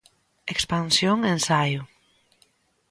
[0.53, 1.81] Expansión ensaio.